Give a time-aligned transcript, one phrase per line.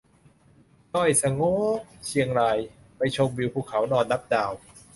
[0.93, 1.57] ดอยสะโง้
[2.05, 2.57] เชียงราย
[2.97, 4.51] ไปชมวิวภูเขา นอนนับดาว